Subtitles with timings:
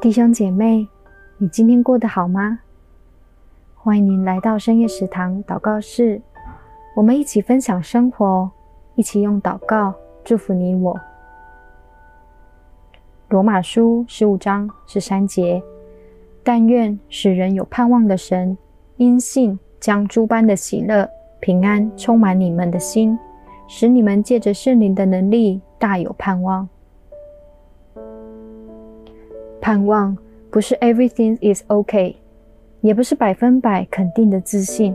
[0.00, 0.88] 弟兄姐妹，
[1.38, 2.58] 你今天过得好吗？
[3.76, 6.20] 欢迎您来到深夜食堂祷告室，
[6.96, 8.50] 我们一起分享生活，
[8.96, 11.00] 一起用祷告祝福你我。
[13.32, 15.62] 罗马书十五章十三节，
[16.42, 18.54] 但愿使人有盼望的神，
[18.98, 21.08] 因信将诸般的喜乐、
[21.40, 23.18] 平安充满你们的心，
[23.66, 26.68] 使你们借着圣灵的能力大有盼望。
[29.62, 30.14] 盼望
[30.50, 32.14] 不是 everything is OK”，
[32.82, 34.94] 也不是百分百肯定的自信，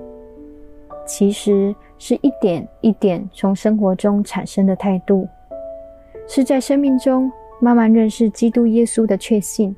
[1.07, 5.27] 其实是一点一点从生活中产生的态度，
[6.27, 9.75] 是在生命中慢慢认识基督耶稣的确信，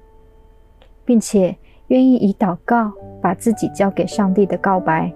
[1.05, 1.55] 并且
[1.87, 5.11] 愿意以祷告把自己交给上帝的告白。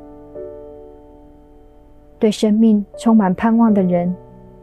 [2.19, 4.15] 对生命充满盼望的人，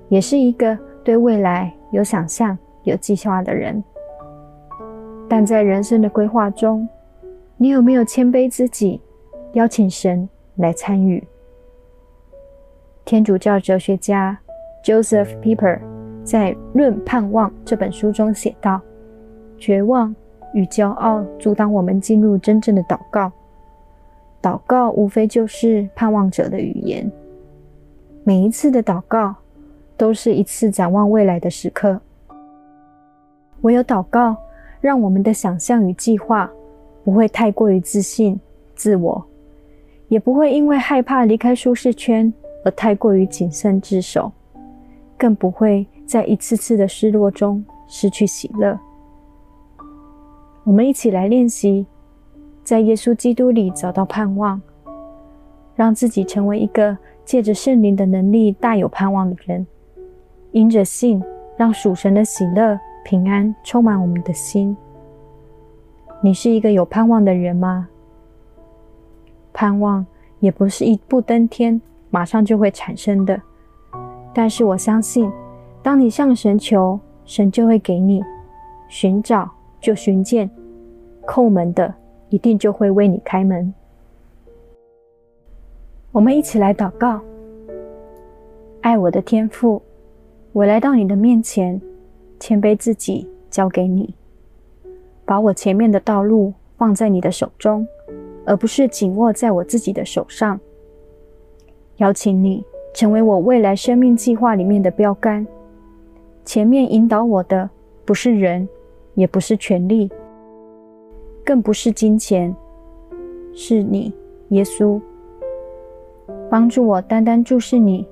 [0.09, 3.83] 也是一个对未来有想象、有计划的人。
[5.29, 6.89] 但在人生的规划中，
[7.59, 9.01] 你有没有谦卑自己，
[9.53, 11.23] 邀请神来参与？
[13.05, 14.39] 天主教哲学家
[14.85, 15.81] Joseph Pieper
[16.25, 18.81] 在《论盼望》这本书中写道
[19.59, 20.15] ：“绝望
[20.55, 23.31] 与骄傲阻挡我们进入真正的祷告。
[24.43, 27.11] 祷告无非就是盼望者的语言。
[28.25, 29.35] 每一次的祷告，
[29.97, 32.01] 都是一次展望未来的时刻。
[33.63, 34.37] 唯有祷告。”
[34.81, 36.51] 让我们的想象与计划
[37.05, 38.41] 不会太过于自信、
[38.75, 39.23] 自我，
[40.09, 42.33] 也不会因为害怕离开舒适圈
[42.65, 44.33] 而太过于谨慎自守，
[45.19, 48.77] 更不会在一次次的失落中失去喜乐。
[50.65, 51.87] 我们一起来练习，
[52.65, 54.61] 在耶稣基督里找到盼望，
[55.77, 59.65] 让自己成为一个借着圣灵的能力大有盼望的人，
[60.51, 61.23] 因着信，
[61.57, 62.77] 让属神的喜乐。
[63.05, 64.77] 平安充满我们的心。
[66.21, 67.89] 你是一个有盼望的人吗？
[69.53, 70.05] 盼望
[70.41, 71.81] 也不是一步登天，
[72.11, 73.41] 马上就会产生的。
[74.35, 75.31] 但是我相信，
[75.83, 78.21] 当你向神求，神就会给你；
[78.89, 80.51] 寻找就寻见，
[81.27, 81.95] 叩门的
[82.29, 83.73] 一定就会为你开门。
[86.13, 87.21] 我们一起来祷告：
[88.83, 89.81] 爱我的天父，
[90.53, 91.81] 我来到你的面前。
[92.39, 94.15] 谦卑自己，交给你，
[95.27, 97.87] 把我前面的道路放在你的手中，
[98.47, 100.59] 而不是紧握在我自己的手上。
[101.99, 102.65] 邀请你
[102.95, 105.47] 成为我未来生命计划里面的标杆。
[106.45, 107.69] 前面引导我的
[108.05, 108.69] 不是人，
[109.15, 110.11] 也不是权力，
[111.45, 112.55] 更不是金钱，
[113.55, 114.13] 是你，
[114.49, 115.01] 耶稣。
[116.51, 118.07] 帮助我单单注视你，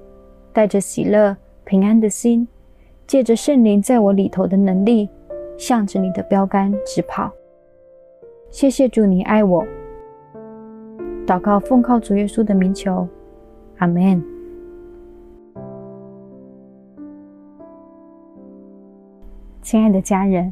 [0.53, 2.47] 带着喜乐、平安的心。
[3.06, 5.09] 借着圣灵在我里头的能力，
[5.56, 7.33] 向着你的标杆直跑。
[8.50, 9.65] 谢谢主，你爱我。
[11.27, 13.09] 祷告奉靠主耶稣的名求，
[13.78, 14.38] 阿门。
[19.71, 20.51] 亲爱的家人，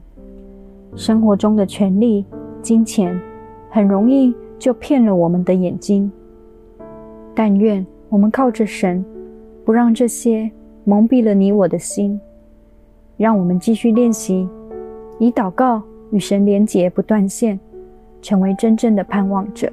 [0.95, 2.23] 生活中的权力、
[2.61, 3.19] 金钱，
[3.71, 6.13] 很容易就骗了我们的眼睛。
[7.35, 9.03] 但愿我们靠着神，
[9.65, 10.51] 不让这些
[10.85, 12.21] 蒙蔽了你我的心。
[13.17, 14.47] 让我们继续练习，
[15.19, 17.59] 以祷告与神连结不断线，
[18.21, 19.73] 成为真正的盼望者。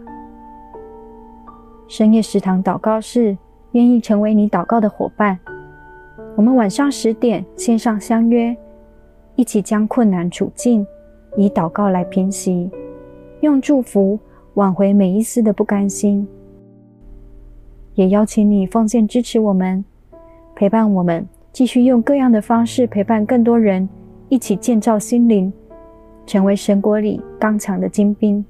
[1.90, 3.38] 深夜食堂祷告室
[3.74, 5.38] 愿意成为你祷告的伙伴。
[6.38, 8.56] 我们晚上十点线上相约，
[9.36, 10.86] 一起将困难处境
[11.36, 12.70] 以祷告来平息，
[13.42, 14.20] 用祝福
[14.54, 16.28] 挽回每一丝的不甘心。
[17.96, 19.84] 也邀请你奉献支持我们，
[20.56, 21.28] 陪伴我们。
[21.52, 23.88] 继续用各样的方式陪伴更多人，
[24.28, 25.54] 一起建造心灵，
[26.26, 28.44] 成为神国里刚强的精兵。